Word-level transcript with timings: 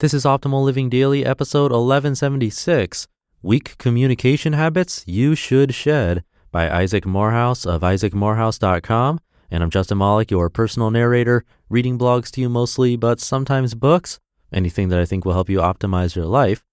This 0.00 0.14
is 0.14 0.24
Optimal 0.24 0.64
Living 0.64 0.88
Daily, 0.88 1.26
episode 1.26 1.72
1176 1.72 3.06
Weak 3.42 3.76
Communication 3.76 4.54
Habits 4.54 5.04
You 5.06 5.34
Should 5.34 5.74
Shed 5.74 6.24
by 6.50 6.70
Isaac 6.70 7.04
Morehouse 7.04 7.66
of 7.66 7.82
isaacmorehouse.com. 7.82 9.20
And 9.50 9.62
I'm 9.62 9.68
Justin 9.68 9.98
Malik, 9.98 10.30
your 10.30 10.48
personal 10.48 10.90
narrator, 10.90 11.44
reading 11.68 11.98
blogs 11.98 12.30
to 12.30 12.40
you 12.40 12.48
mostly, 12.48 12.96
but 12.96 13.20
sometimes 13.20 13.74
books, 13.74 14.18
anything 14.50 14.88
that 14.88 14.98
I 14.98 15.04
think 15.04 15.26
will 15.26 15.34
help 15.34 15.50
you 15.50 15.58
optimize 15.58 16.16
your 16.16 16.24
life. 16.24 16.64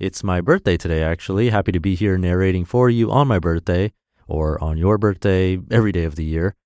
It's 0.00 0.24
my 0.24 0.40
birthday 0.40 0.76
today, 0.76 1.04
actually. 1.04 1.50
Happy 1.50 1.70
to 1.70 1.78
be 1.78 1.94
here 1.94 2.18
narrating 2.18 2.64
for 2.64 2.90
you 2.90 3.12
on 3.12 3.28
my 3.28 3.38
birthday 3.38 3.92
or 4.26 4.60
on 4.60 4.76
your 4.76 4.98
birthday 4.98 5.56
every 5.70 5.92
day 5.92 6.02
of 6.02 6.16
the 6.16 6.24
year. 6.24 6.56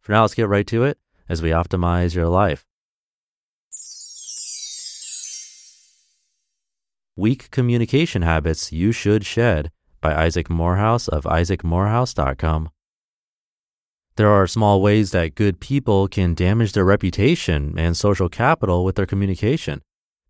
For 0.00 0.12
now, 0.12 0.22
let's 0.22 0.32
get 0.32 0.48
right 0.48 0.66
to 0.68 0.84
it 0.84 0.96
as 1.28 1.42
we 1.42 1.50
optimize 1.50 2.14
your 2.14 2.28
life. 2.28 2.64
Weak 7.18 7.50
Communication 7.50 8.22
Habits 8.22 8.70
You 8.72 8.92
Should 8.92 9.26
Shed 9.26 9.72
by 10.00 10.14
Isaac 10.14 10.48
Morehouse 10.48 11.08
of 11.08 11.24
isaacmorehouse.com. 11.24 12.70
There 14.14 14.30
are 14.30 14.46
small 14.46 14.80
ways 14.80 15.10
that 15.10 15.34
good 15.34 15.58
people 15.58 16.06
can 16.06 16.34
damage 16.34 16.74
their 16.74 16.84
reputation 16.84 17.76
and 17.76 17.96
social 17.96 18.28
capital 18.28 18.84
with 18.84 18.94
their 18.94 19.04
communication. 19.04 19.82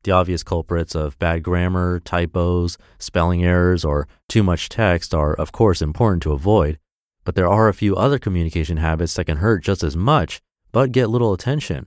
The 0.05 0.13
obvious 0.13 0.43
culprits 0.43 0.95
of 0.95 1.19
bad 1.19 1.43
grammar, 1.43 2.01
typos, 2.01 2.79
spelling 2.99 3.45
errors, 3.45 3.85
or 3.85 4.09
too 4.27 4.43
much 4.43 4.71
text 4.71 5.13
are, 5.13 5.35
of 5.35 5.53
course, 5.53 5.83
important 5.83 6.23
to 6.23 6.33
avoid, 6.33 6.79
but 7.23 7.35
there 7.35 7.51
are 7.51 7.69
a 7.69 7.75
few 7.75 7.97
other 7.97 8.19
communication 8.19 8.79
habits 8.79 9.13
that 9.17 9.27
can 9.27 9.37
hurt 9.37 9.63
just 9.63 9.83
as 9.83 9.95
much 9.95 10.41
but 10.73 10.93
get 10.93 11.11
little 11.11 11.35
attention. 11.35 11.87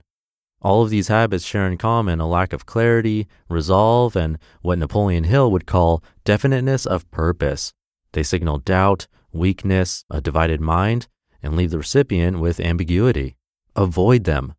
All 0.62 0.82
of 0.82 0.90
these 0.90 1.08
habits 1.08 1.44
share 1.44 1.66
in 1.66 1.76
common 1.76 2.20
a 2.20 2.28
lack 2.28 2.52
of 2.52 2.66
clarity, 2.66 3.26
resolve, 3.48 4.14
and 4.14 4.38
what 4.62 4.78
Napoleon 4.78 5.24
Hill 5.24 5.50
would 5.50 5.66
call 5.66 6.04
definiteness 6.24 6.86
of 6.86 7.10
purpose. 7.10 7.74
They 8.12 8.22
signal 8.22 8.58
doubt, 8.58 9.08
weakness, 9.32 10.04
a 10.08 10.20
divided 10.20 10.60
mind, 10.60 11.08
and 11.42 11.56
leave 11.56 11.72
the 11.72 11.78
recipient 11.78 12.38
with 12.38 12.60
ambiguity. 12.60 13.36
Avoid 13.74 14.24
them. 14.24 14.54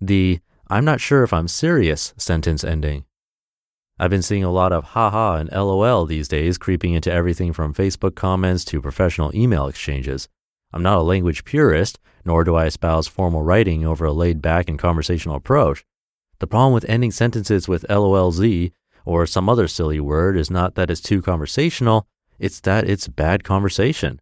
The 0.00 0.40
I'm 0.68 0.84
not 0.84 1.00
sure 1.00 1.22
if 1.22 1.32
I'm 1.32 1.46
serious 1.46 2.12
sentence 2.16 2.64
ending. 2.64 3.04
I've 3.98 4.10
been 4.10 4.22
seeing 4.22 4.42
a 4.42 4.50
lot 4.50 4.72
of 4.72 4.84
haha 4.84 5.36
and 5.36 5.48
lol 5.50 6.04
these 6.04 6.26
days 6.26 6.58
creeping 6.58 6.94
into 6.94 7.12
everything 7.12 7.52
from 7.52 7.72
Facebook 7.72 8.16
comments 8.16 8.64
to 8.66 8.82
professional 8.82 9.34
email 9.34 9.68
exchanges. 9.68 10.28
I'm 10.72 10.82
not 10.82 10.98
a 10.98 11.02
language 11.02 11.44
purist, 11.44 11.98
nor 12.24 12.44
do 12.44 12.54
I 12.54 12.66
espouse 12.66 13.06
formal 13.06 13.42
writing 13.42 13.86
over 13.86 14.04
a 14.04 14.12
laid 14.12 14.42
back 14.42 14.68
and 14.68 14.78
conversational 14.78 15.36
approach. 15.36 15.84
The 16.38 16.46
problem 16.46 16.72
with 16.72 16.88
ending 16.88 17.12
sentences 17.12 17.68
with 17.68 17.86
LOLZ 17.88 18.72
or 19.04 19.26
some 19.26 19.48
other 19.48 19.68
silly 19.68 20.00
word 20.00 20.36
is 20.36 20.50
not 20.50 20.74
that 20.74 20.90
it's 20.90 21.00
too 21.00 21.22
conversational, 21.22 22.06
it's 22.38 22.60
that 22.60 22.88
it's 22.88 23.08
bad 23.08 23.44
conversation. 23.44 24.20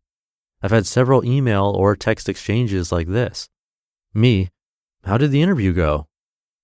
I've 0.62 0.70
had 0.70 0.86
several 0.86 1.24
email 1.24 1.66
or 1.76 1.96
text 1.96 2.28
exchanges 2.28 2.92
like 2.92 3.08
this. 3.08 3.48
Me, 4.12 4.50
how 5.04 5.18
did 5.18 5.30
the 5.30 5.42
interview 5.42 5.72
go? 5.72 6.06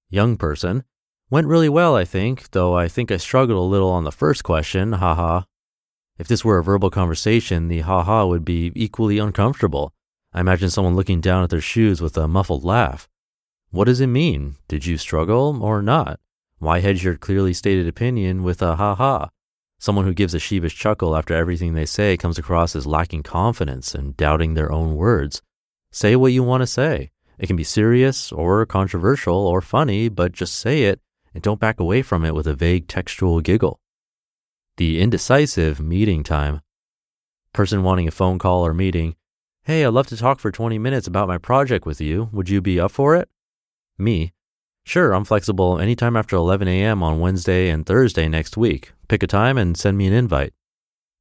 Young 0.09 0.37
person, 0.37 0.85
went 1.31 1.47
really 1.47 1.69
well, 1.69 1.97
I 1.97 2.05
think, 2.05 2.51
though 2.51 2.77
I 2.77 2.89
think 2.89 3.11
I 3.11 3.17
struggled 3.17 3.59
a 3.59 3.63
little 3.63 3.91
on 3.91 4.05
the 4.05 4.13
first 4.13 4.45
question, 4.45 4.93
haha. 4.93 5.43
If 6.21 6.29
this 6.29 6.45
were 6.45 6.59
a 6.59 6.63
verbal 6.63 6.91
conversation, 6.91 7.69
the 7.69 7.81
ha 7.81 8.03
ha 8.03 8.27
would 8.27 8.45
be 8.45 8.73
equally 8.75 9.17
uncomfortable. 9.17 9.95
I 10.35 10.41
imagine 10.41 10.69
someone 10.69 10.95
looking 10.95 11.23
down 11.23 11.43
at 11.43 11.49
their 11.49 11.63
shoes 11.63 12.03
with 12.03 12.15
a 12.19 12.29
muffled 12.29 12.63
laugh. 12.63 13.09
What 13.71 13.87
does 13.87 14.03
it 14.03 14.09
mean? 14.09 14.57
Did 14.69 14.85
you 14.85 14.99
struggle 14.99 15.59
or 15.63 15.81
not? 15.81 16.21
Why 16.59 16.81
hedge 16.81 17.03
your 17.03 17.17
clearly 17.17 17.55
stated 17.55 17.89
opinion 17.89 18.43
with 18.43 18.61
a 18.61 18.77
ha 18.77 18.95
ha? 18.97 19.31
Someone 19.79 20.05
who 20.05 20.13
gives 20.13 20.35
a 20.35 20.39
sheepish 20.39 20.77
chuckle 20.77 21.17
after 21.17 21.33
everything 21.33 21.73
they 21.73 21.87
say 21.87 22.19
comes 22.19 22.37
across 22.37 22.77
as 22.77 22.87
lacking 22.87 23.23
confidence 23.23 23.95
and 23.95 24.15
doubting 24.15 24.53
their 24.53 24.71
own 24.71 24.97
words. 24.97 25.41
Say 25.91 26.17
what 26.17 26.33
you 26.33 26.43
want 26.43 26.61
to 26.61 26.67
say. 26.67 27.13
It 27.39 27.47
can 27.47 27.57
be 27.57 27.65
serious 27.65 28.31
or 28.31 28.67
controversial 28.67 29.47
or 29.47 29.63
funny, 29.63 30.11
but 30.11 30.33
just 30.33 30.55
say 30.57 30.83
it 30.83 31.01
and 31.33 31.43
don't 31.43 31.59
back 31.59 31.81
away 31.81 32.03
from 32.03 32.27
it 32.27 32.35
with 32.35 32.47
a 32.47 32.53
vague 32.53 32.89
textual 32.89 33.41
giggle. 33.41 33.81
The 34.81 34.99
indecisive 34.99 35.79
meeting 35.79 36.23
time. 36.23 36.63
Person 37.53 37.83
wanting 37.83 38.09
a 38.09 38.11
phone 38.11 38.39
call 38.39 38.67
or 38.67 38.73
meeting 38.73 39.15
Hey, 39.65 39.85
I'd 39.85 39.89
love 39.89 40.07
to 40.07 40.17
talk 40.17 40.41
for 40.41 40.51
20 40.51 40.79
minutes 40.79 41.07
about 41.07 41.29
my 41.29 41.37
project 41.37 41.85
with 41.85 42.01
you. 42.01 42.31
Would 42.33 42.49
you 42.49 42.63
be 42.63 42.81
up 42.81 42.91
for 42.91 43.15
it? 43.15 43.29
Me. 43.99 44.33
Sure, 44.87 45.13
I'm 45.13 45.27
flexible 45.27 45.79
anytime 45.79 46.17
after 46.17 46.35
11 46.35 46.67
a.m. 46.67 47.03
on 47.03 47.21
Wednesday 47.21 47.69
and 47.69 47.85
Thursday 47.85 48.27
next 48.27 48.57
week. 48.57 48.93
Pick 49.07 49.23
a 49.23 49.27
time 49.27 49.59
and 49.59 49.77
send 49.77 49.99
me 49.99 50.07
an 50.07 50.15
invite. 50.15 50.55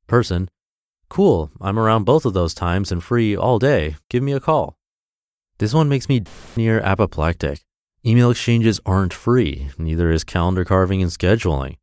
Person. 0.08 0.50
Cool, 1.10 1.52
I'm 1.60 1.78
around 1.78 2.06
both 2.06 2.24
of 2.24 2.32
those 2.32 2.54
times 2.54 2.94
and 2.94 3.04
free 3.04 3.36
all 3.36 3.60
day. 3.60 3.98
Give 4.10 4.24
me 4.24 4.32
a 4.32 4.40
call. 4.40 4.78
This 5.58 5.74
one 5.74 5.90
makes 5.90 6.08
me 6.08 6.24
near 6.56 6.80
apoplectic. 6.80 7.66
Email 8.06 8.32
exchanges 8.32 8.80
aren't 8.86 9.14
free, 9.14 9.68
neither 9.78 10.12
is 10.12 10.24
calendar 10.24 10.64
carving 10.64 11.02
and 11.02 11.12
scheduling. 11.12 11.76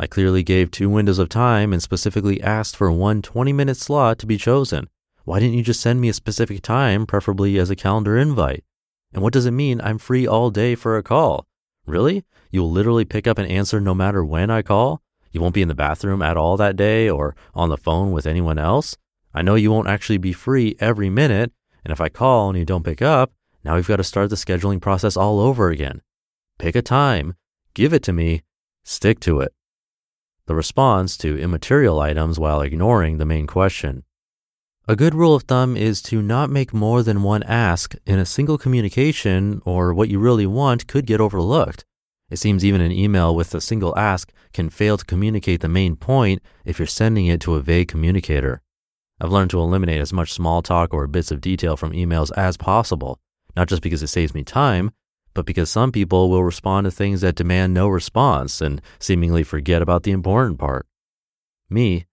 I 0.00 0.06
clearly 0.06 0.42
gave 0.42 0.70
two 0.70 0.88
windows 0.88 1.18
of 1.18 1.28
time 1.28 1.74
and 1.74 1.82
specifically 1.82 2.42
asked 2.42 2.74
for 2.74 2.90
one 2.90 3.20
20 3.20 3.52
minute 3.52 3.76
slot 3.76 4.18
to 4.20 4.26
be 4.26 4.38
chosen. 4.38 4.88
Why 5.24 5.40
didn't 5.40 5.58
you 5.58 5.62
just 5.62 5.82
send 5.82 6.00
me 6.00 6.08
a 6.08 6.14
specific 6.14 6.62
time, 6.62 7.04
preferably 7.04 7.58
as 7.58 7.68
a 7.68 7.76
calendar 7.76 8.16
invite? 8.16 8.64
And 9.12 9.22
what 9.22 9.34
does 9.34 9.44
it 9.44 9.50
mean 9.50 9.78
I'm 9.78 9.98
free 9.98 10.26
all 10.26 10.50
day 10.50 10.74
for 10.74 10.96
a 10.96 11.02
call? 11.02 11.46
Really? 11.84 12.24
You'll 12.50 12.70
literally 12.70 13.04
pick 13.04 13.26
up 13.26 13.36
and 13.36 13.46
answer 13.46 13.78
no 13.78 13.94
matter 13.94 14.24
when 14.24 14.50
I 14.50 14.62
call? 14.62 15.02
You 15.32 15.42
won't 15.42 15.52
be 15.52 15.60
in 15.60 15.68
the 15.68 15.74
bathroom 15.74 16.22
at 16.22 16.38
all 16.38 16.56
that 16.56 16.76
day 16.76 17.10
or 17.10 17.36
on 17.54 17.68
the 17.68 17.76
phone 17.76 18.10
with 18.10 18.26
anyone 18.26 18.58
else? 18.58 18.96
I 19.34 19.42
know 19.42 19.54
you 19.54 19.70
won't 19.70 19.86
actually 19.86 20.16
be 20.16 20.32
free 20.32 20.76
every 20.80 21.10
minute, 21.10 21.52
and 21.84 21.92
if 21.92 22.00
I 22.00 22.08
call 22.08 22.48
and 22.48 22.58
you 22.58 22.64
don't 22.64 22.86
pick 22.86 23.02
up, 23.02 23.32
now 23.64 23.74
we've 23.74 23.86
got 23.86 23.96
to 23.96 24.04
start 24.04 24.30
the 24.30 24.36
scheduling 24.36 24.80
process 24.80 25.14
all 25.14 25.40
over 25.40 25.68
again. 25.68 26.00
Pick 26.58 26.74
a 26.74 26.80
time, 26.80 27.34
give 27.74 27.92
it 27.92 28.02
to 28.04 28.14
me, 28.14 28.40
stick 28.82 29.20
to 29.20 29.40
it. 29.40 29.52
The 30.46 30.54
response 30.54 31.16
to 31.18 31.38
immaterial 31.38 32.00
items 32.00 32.38
while 32.38 32.60
ignoring 32.60 33.18
the 33.18 33.24
main 33.24 33.46
question. 33.46 34.04
A 34.88 34.96
good 34.96 35.14
rule 35.14 35.34
of 35.34 35.44
thumb 35.44 35.76
is 35.76 36.02
to 36.02 36.20
not 36.20 36.50
make 36.50 36.74
more 36.74 37.02
than 37.02 37.22
one 37.22 37.44
ask 37.44 37.94
in 38.06 38.18
a 38.18 38.26
single 38.26 38.58
communication, 38.58 39.62
or 39.64 39.94
what 39.94 40.08
you 40.08 40.18
really 40.18 40.46
want 40.46 40.88
could 40.88 41.06
get 41.06 41.20
overlooked. 41.20 41.84
It 42.30 42.38
seems 42.38 42.64
even 42.64 42.80
an 42.80 42.92
email 42.92 43.34
with 43.34 43.54
a 43.54 43.60
single 43.60 43.96
ask 43.98 44.32
can 44.52 44.70
fail 44.70 44.96
to 44.96 45.04
communicate 45.04 45.60
the 45.60 45.68
main 45.68 45.96
point 45.96 46.42
if 46.64 46.78
you're 46.78 46.86
sending 46.86 47.26
it 47.26 47.40
to 47.42 47.54
a 47.54 47.60
vague 47.60 47.88
communicator. 47.88 48.62
I've 49.20 49.30
learned 49.30 49.50
to 49.50 49.60
eliminate 49.60 50.00
as 50.00 50.12
much 50.12 50.32
small 50.32 50.62
talk 50.62 50.94
or 50.94 51.06
bits 51.06 51.30
of 51.30 51.40
detail 51.40 51.76
from 51.76 51.92
emails 51.92 52.30
as 52.36 52.56
possible, 52.56 53.20
not 53.56 53.68
just 53.68 53.82
because 53.82 54.02
it 54.02 54.08
saves 54.08 54.34
me 54.34 54.42
time, 54.44 54.92
but 55.34 55.46
because 55.46 55.70
some 55.70 55.92
people 55.92 56.28
will 56.28 56.44
respond 56.44 56.84
to 56.84 56.90
things 56.90 57.20
that 57.20 57.34
demand 57.34 57.74
no 57.74 57.88
response 57.88 58.60
and 58.60 58.80
seemingly 58.98 59.42
forget 59.42 59.82
about 59.82 60.02
the 60.02 60.10
important 60.10 60.58
part. 60.58 60.86
Me, 61.68 62.06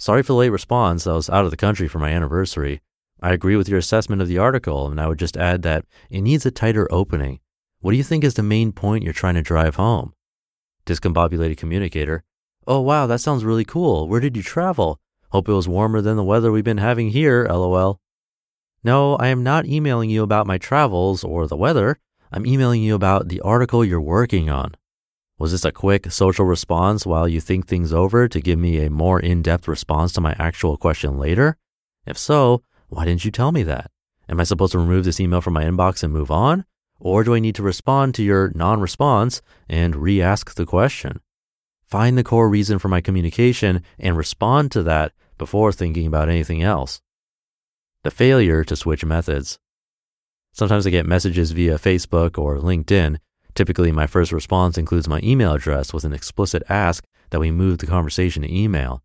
Sorry 0.00 0.22
for 0.22 0.32
the 0.32 0.38
late 0.38 0.48
response. 0.48 1.06
I 1.06 1.12
was 1.12 1.28
out 1.28 1.44
of 1.44 1.50
the 1.50 1.58
country 1.58 1.86
for 1.86 1.98
my 1.98 2.08
anniversary. 2.08 2.80
I 3.22 3.34
agree 3.34 3.54
with 3.54 3.68
your 3.68 3.78
assessment 3.78 4.22
of 4.22 4.28
the 4.28 4.38
article, 4.38 4.90
and 4.90 4.98
I 4.98 5.06
would 5.06 5.18
just 5.18 5.36
add 5.36 5.60
that 5.60 5.84
it 6.08 6.22
needs 6.22 6.46
a 6.46 6.50
tighter 6.50 6.88
opening. 6.90 7.40
What 7.80 7.90
do 7.90 7.98
you 7.98 8.02
think 8.02 8.24
is 8.24 8.32
the 8.32 8.42
main 8.42 8.72
point 8.72 9.04
you're 9.04 9.12
trying 9.12 9.34
to 9.34 9.42
drive 9.42 9.76
home? 9.76 10.14
Discombobulated 10.86 11.58
communicator. 11.58 12.24
Oh, 12.66 12.80
wow, 12.80 13.06
that 13.08 13.20
sounds 13.20 13.44
really 13.44 13.66
cool. 13.66 14.08
Where 14.08 14.20
did 14.20 14.38
you 14.38 14.42
travel? 14.42 14.98
Hope 15.32 15.50
it 15.50 15.52
was 15.52 15.68
warmer 15.68 16.00
than 16.00 16.16
the 16.16 16.24
weather 16.24 16.50
we've 16.50 16.64
been 16.64 16.78
having 16.78 17.10
here, 17.10 17.46
lol. 17.50 18.00
No, 18.82 19.16
I 19.16 19.26
am 19.26 19.42
not 19.42 19.66
emailing 19.66 20.08
you 20.08 20.22
about 20.22 20.46
my 20.46 20.56
travels 20.56 21.22
or 21.22 21.46
the 21.46 21.58
weather. 21.58 21.98
I'm 22.32 22.46
emailing 22.46 22.82
you 22.82 22.94
about 22.94 23.28
the 23.28 23.40
article 23.40 23.84
you're 23.84 24.00
working 24.00 24.50
on. 24.50 24.76
Was 25.38 25.52
this 25.52 25.64
a 25.64 25.72
quick 25.72 26.10
social 26.12 26.44
response 26.44 27.06
while 27.06 27.26
you 27.26 27.40
think 27.40 27.66
things 27.66 27.92
over 27.92 28.28
to 28.28 28.40
give 28.40 28.58
me 28.58 28.84
a 28.84 28.90
more 28.90 29.18
in 29.18 29.42
depth 29.42 29.66
response 29.66 30.12
to 30.12 30.20
my 30.20 30.34
actual 30.38 30.76
question 30.76 31.18
later? 31.18 31.56
If 32.06 32.18
so, 32.18 32.62
why 32.88 33.04
didn't 33.04 33.24
you 33.24 33.30
tell 33.30 33.52
me 33.52 33.62
that? 33.64 33.90
Am 34.28 34.40
I 34.40 34.44
supposed 34.44 34.72
to 34.72 34.78
remove 34.78 35.04
this 35.04 35.20
email 35.20 35.40
from 35.40 35.54
my 35.54 35.64
inbox 35.64 36.02
and 36.02 36.12
move 36.12 36.30
on? 36.30 36.64
Or 36.98 37.24
do 37.24 37.34
I 37.34 37.40
need 37.40 37.54
to 37.54 37.62
respond 37.62 38.14
to 38.14 38.22
your 38.22 38.52
non 38.54 38.80
response 38.80 39.42
and 39.68 39.96
re 39.96 40.20
ask 40.20 40.54
the 40.54 40.66
question? 40.66 41.20
find 41.90 42.16
the 42.16 42.24
core 42.24 42.48
reason 42.48 42.78
for 42.78 42.88
my 42.88 43.00
communication 43.00 43.82
and 43.98 44.16
respond 44.16 44.70
to 44.70 44.82
that 44.84 45.12
before 45.36 45.72
thinking 45.72 46.06
about 46.06 46.28
anything 46.28 46.62
else. 46.62 47.02
The 48.04 48.12
failure 48.12 48.62
to 48.64 48.76
switch 48.76 49.04
methods. 49.04 49.58
Sometimes 50.52 50.86
I 50.86 50.90
get 50.90 51.06
messages 51.06 51.52
via 51.52 51.78
Facebook 51.78 52.38
or 52.38 52.58
LinkedIn. 52.58 53.18
Typically, 53.54 53.92
my 53.92 54.06
first 54.06 54.32
response 54.32 54.76
includes 54.78 55.08
my 55.08 55.20
email 55.22 55.52
address 55.52 55.92
with 55.92 56.04
an 56.04 56.12
explicit 56.12 56.62
ask 56.68 57.04
that 57.30 57.40
we 57.40 57.50
move 57.50 57.78
the 57.78 57.86
conversation 57.86 58.42
to 58.42 58.54
email. 58.54 59.02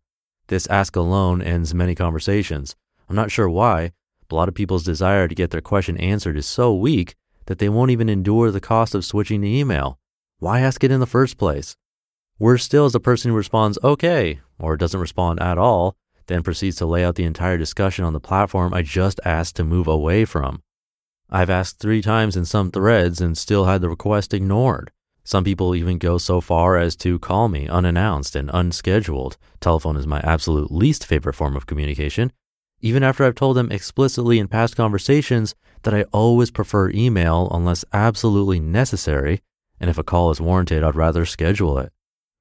This 0.48 0.66
ask 0.68 0.96
alone 0.96 1.42
ends 1.42 1.74
many 1.74 1.94
conversations. 1.94 2.76
I'm 3.08 3.16
not 3.16 3.30
sure 3.30 3.48
why, 3.48 3.92
but 4.28 4.34
a 4.34 4.38
lot 4.38 4.48
of 4.48 4.54
people's 4.54 4.84
desire 4.84 5.28
to 5.28 5.34
get 5.34 5.50
their 5.50 5.60
question 5.60 5.96
answered 5.96 6.36
is 6.36 6.46
so 6.46 6.74
weak 6.74 7.14
that 7.46 7.58
they 7.58 7.68
won't 7.68 7.90
even 7.90 8.08
endure 8.08 8.50
the 8.50 8.60
cost 8.60 8.94
of 8.94 9.04
switching 9.04 9.40
to 9.42 9.48
email. 9.48 9.98
Why 10.38 10.60
ask 10.60 10.82
it 10.84 10.90
in 10.90 11.00
the 11.00 11.06
first 11.06 11.38
place? 11.38 11.76
Worse 12.38 12.64
still 12.64 12.86
is 12.86 12.94
a 12.94 13.00
person 13.00 13.30
who 13.30 13.36
responds 13.36 13.78
okay 13.82 14.40
or 14.58 14.76
doesn't 14.76 15.00
respond 15.00 15.40
at 15.40 15.58
all, 15.58 15.96
then 16.26 16.42
proceeds 16.42 16.76
to 16.76 16.86
lay 16.86 17.04
out 17.04 17.14
the 17.14 17.24
entire 17.24 17.56
discussion 17.56 18.04
on 18.04 18.12
the 18.12 18.20
platform 18.20 18.74
I 18.74 18.82
just 18.82 19.20
asked 19.24 19.56
to 19.56 19.64
move 19.64 19.86
away 19.86 20.24
from. 20.24 20.62
I've 21.30 21.50
asked 21.50 21.78
three 21.78 22.02
times 22.02 22.36
in 22.36 22.44
some 22.44 22.70
threads 22.70 23.20
and 23.20 23.36
still 23.36 23.64
had 23.64 23.80
the 23.80 23.88
request 23.88 24.32
ignored. 24.32 24.92
Some 25.24 25.42
people 25.42 25.74
even 25.74 25.98
go 25.98 26.18
so 26.18 26.40
far 26.40 26.76
as 26.76 26.94
to 26.96 27.18
call 27.18 27.48
me 27.48 27.66
unannounced 27.66 28.36
and 28.36 28.48
unscheduled. 28.54 29.36
Telephone 29.60 29.96
is 29.96 30.06
my 30.06 30.20
absolute 30.20 30.70
least 30.70 31.04
favorite 31.04 31.34
form 31.34 31.56
of 31.56 31.66
communication. 31.66 32.32
Even 32.80 33.02
after 33.02 33.24
I've 33.24 33.34
told 33.34 33.56
them 33.56 33.72
explicitly 33.72 34.38
in 34.38 34.46
past 34.46 34.76
conversations 34.76 35.56
that 35.82 35.94
I 35.94 36.04
always 36.12 36.52
prefer 36.52 36.90
email 36.90 37.48
unless 37.50 37.84
absolutely 37.92 38.60
necessary, 38.60 39.40
and 39.80 39.90
if 39.90 39.98
a 39.98 40.04
call 40.04 40.30
is 40.30 40.40
warranted, 40.40 40.84
I'd 40.84 40.94
rather 40.94 41.26
schedule 41.26 41.78
it. 41.78 41.92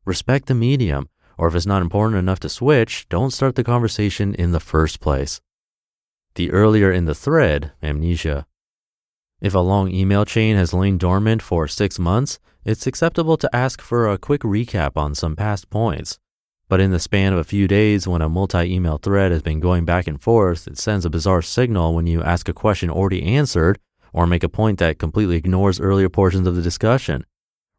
Respect 0.06 0.46
the 0.46 0.54
medium, 0.54 1.10
or 1.40 1.48
if 1.48 1.56
it's 1.56 1.66
not 1.66 1.82
important 1.82 2.20
enough 2.20 2.40
to 2.42 2.50
switch, 2.50 3.10
don't 3.10 3.32
start 3.32 3.56
the 3.56 3.64
conversation 3.64 4.36
in 4.36 4.52
the 4.52 4.60
first 4.60 5.00
place. 5.00 5.42
The 6.36 6.52
earlier 6.52 6.92
in 6.92 7.06
the 7.06 7.16
thread, 7.16 7.72
amnesia. 7.82 8.46
If 9.46 9.54
a 9.54 9.60
long 9.60 9.92
email 9.92 10.26
chain 10.26 10.56
has 10.56 10.74
lain 10.74 10.98
dormant 10.98 11.40
for 11.40 11.68
six 11.68 12.00
months, 12.00 12.40
it's 12.64 12.88
acceptable 12.88 13.38
to 13.38 13.56
ask 13.56 13.80
for 13.80 14.10
a 14.10 14.18
quick 14.18 14.42
recap 14.42 14.98
on 14.98 15.14
some 15.14 15.36
past 15.36 15.70
points. 15.70 16.18
But 16.68 16.82
in 16.82 16.90
the 16.90 16.98
span 16.98 17.32
of 17.32 17.38
a 17.38 17.44
few 17.44 17.68
days, 17.68 18.08
when 18.08 18.24
a 18.24 18.28
multi 18.28 18.74
email 18.74 18.98
thread 18.98 19.32
has 19.32 19.44
been 19.44 19.60
going 19.60 19.86
back 19.86 20.08
and 20.08 20.20
forth, 20.20 20.66
it 20.66 20.80
sends 20.80 21.06
a 21.06 21.12
bizarre 21.12 21.44
signal 21.44 21.94
when 21.94 22.08
you 22.08 22.24
ask 22.24 22.50
a 22.50 22.54
question 22.54 22.90
already 22.90 23.22
answered 23.22 23.78
or 24.12 24.26
make 24.26 24.44
a 24.44 24.50
point 24.50 24.80
that 24.80 24.98
completely 24.98 25.36
ignores 25.36 25.80
earlier 25.80 26.10
portions 26.10 26.48
of 26.48 26.56
the 26.56 26.64
discussion. 26.64 27.24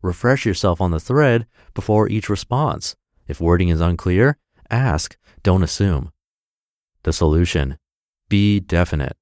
Refresh 0.03 0.47
yourself 0.47 0.81
on 0.81 0.93
the 0.93 1.01
thread 1.01 1.47
before 1.75 2.09
each 2.09 2.29
response. 2.29 2.95
If 3.27 3.41
wording 3.41 3.71
is 3.71 3.81
unclear, 3.81 4.39
ask, 4.71 5.17
don't 5.43 5.65
assume. 5.65 6.13
The 7.03 7.13
solution 7.13 7.77
be 8.29 8.61
definite. 8.61 9.17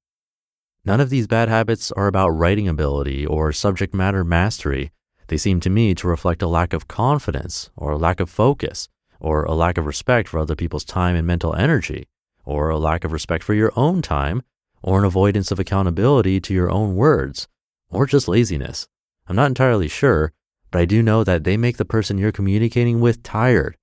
None 0.87 1.01
of 1.01 1.09
these 1.09 1.27
bad 1.27 1.49
habits 1.49 1.91
are 1.93 2.07
about 2.07 2.29
writing 2.29 2.69
ability 2.69 3.25
or 3.25 3.53
subject 3.53 3.95
matter 3.95 4.23
mastery. 4.23 4.93
They 5.29 5.39
seem 5.39 5.61
to 5.61 5.71
me 5.71 5.95
to 5.95 6.07
reflect 6.07 6.43
a 6.43 6.47
lack 6.47 6.75
of 6.75 6.89
confidence 6.89 7.71
or 7.75 7.93
a 7.93 7.97
lack 7.97 8.21
of 8.21 8.29
focus 8.29 8.89
or 9.19 9.45
a 9.45 9.55
lack 9.55 9.79
of 9.79 9.87
respect 9.87 10.29
for 10.29 10.39
other 10.39 10.55
people's 10.55 10.85
time 10.85 11.17
and 11.17 11.27
mental 11.27 11.55
energy 11.55 12.07
or 12.45 12.69
a 12.69 12.79
lack 12.79 13.03
of 13.03 13.13
respect 13.13 13.43
for 13.43 13.55
your 13.55 13.73
own 13.77 14.03
time 14.03 14.43
or 14.83 14.99
an 14.99 15.07
avoidance 15.07 15.51
of 15.51 15.59
accountability 15.59 16.39
to 16.41 16.53
your 16.53 16.71
own 16.71 16.95
words 16.95 17.49
or 17.89 18.05
just 18.05 18.29
laziness. 18.29 18.87
I'm 19.27 19.37
not 19.37 19.47
entirely 19.47 19.89
sure, 19.89 20.33
but 20.71 20.83
I 20.83 20.85
do 20.85 21.03
know 21.03 21.25
that 21.25 21.45
they 21.45 21.57
make 21.57 21.79
the 21.79 21.87
person 21.87 22.19
you're 22.19 22.31
communicating 22.31 23.01
with 23.01 23.23
tired, 23.23 23.79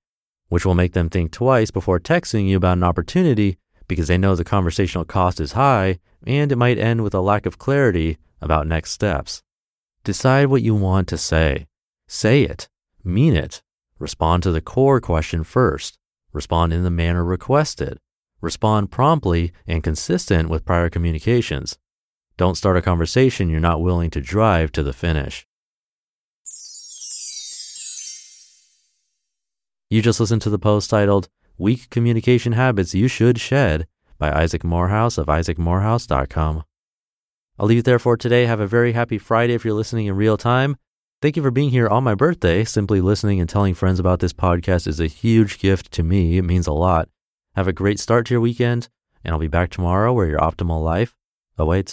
which 0.50 0.64
will 0.64 0.76
make 0.76 0.92
them 0.92 1.10
think 1.10 1.32
twice 1.32 1.72
before 1.72 1.98
texting 1.98 2.48
you 2.48 2.58
about 2.58 2.76
an 2.76 2.84
opportunity 2.84 3.58
because 3.92 4.08
they 4.08 4.16
know 4.16 4.34
the 4.34 4.42
conversational 4.42 5.04
cost 5.04 5.38
is 5.38 5.52
high 5.52 5.98
and 6.26 6.50
it 6.50 6.56
might 6.56 6.78
end 6.78 7.02
with 7.02 7.12
a 7.12 7.20
lack 7.20 7.44
of 7.44 7.58
clarity 7.58 8.16
about 8.40 8.66
next 8.66 8.92
steps. 8.92 9.42
Decide 10.02 10.46
what 10.46 10.62
you 10.62 10.74
want 10.74 11.08
to 11.08 11.18
say. 11.18 11.66
Say 12.08 12.42
it. 12.42 12.68
Mean 13.04 13.36
it. 13.36 13.62
Respond 13.98 14.42
to 14.44 14.50
the 14.50 14.62
core 14.62 15.00
question 15.00 15.44
first. 15.44 15.98
Respond 16.32 16.72
in 16.72 16.84
the 16.84 16.90
manner 16.90 17.22
requested. 17.22 17.98
Respond 18.40 18.90
promptly 18.90 19.52
and 19.66 19.82
consistent 19.84 20.48
with 20.48 20.64
prior 20.64 20.88
communications. 20.88 21.78
Don't 22.38 22.56
start 22.56 22.78
a 22.78 22.82
conversation 22.82 23.50
you're 23.50 23.60
not 23.60 23.82
willing 23.82 24.10
to 24.10 24.20
drive 24.22 24.72
to 24.72 24.82
the 24.82 24.94
finish. 24.94 25.46
You 29.90 30.00
just 30.00 30.18
listened 30.20 30.40
to 30.42 30.50
the 30.50 30.58
post 30.58 30.88
titled 30.88 31.28
Weak 31.58 31.90
Communication 31.90 32.52
Habits 32.52 32.94
You 32.94 33.08
Should 33.08 33.38
Shed 33.38 33.86
by 34.18 34.32
Isaac 34.32 34.64
Morehouse 34.64 35.18
of 35.18 35.26
isaacmorehouse.com. 35.26 36.64
I'll 37.58 37.66
leave 37.66 37.80
it 37.80 37.84
there 37.84 37.98
for 37.98 38.16
today. 38.16 38.46
Have 38.46 38.60
a 38.60 38.66
very 38.66 38.92
happy 38.92 39.18
Friday 39.18 39.54
if 39.54 39.64
you're 39.64 39.74
listening 39.74 40.06
in 40.06 40.16
real 40.16 40.36
time. 40.36 40.76
Thank 41.20 41.36
you 41.36 41.42
for 41.42 41.50
being 41.50 41.70
here 41.70 41.88
on 41.88 42.02
my 42.02 42.14
birthday. 42.14 42.64
Simply 42.64 43.00
listening 43.00 43.38
and 43.38 43.48
telling 43.48 43.74
friends 43.74 44.00
about 44.00 44.20
this 44.20 44.32
podcast 44.32 44.86
is 44.86 44.98
a 44.98 45.06
huge 45.06 45.58
gift 45.58 45.92
to 45.92 46.02
me. 46.02 46.38
It 46.38 46.42
means 46.42 46.66
a 46.66 46.72
lot. 46.72 47.08
Have 47.54 47.68
a 47.68 47.72
great 47.72 48.00
start 48.00 48.26
to 48.26 48.34
your 48.34 48.40
weekend, 48.40 48.88
and 49.22 49.32
I'll 49.32 49.38
be 49.38 49.46
back 49.46 49.70
tomorrow 49.70 50.12
where 50.12 50.26
your 50.26 50.40
optimal 50.40 50.82
life 50.82 51.14
awaits. 51.58 51.90